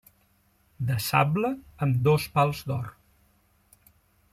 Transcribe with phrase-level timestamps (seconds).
[0.91, 1.53] De sable
[1.87, 2.91] amb dos pals d'or.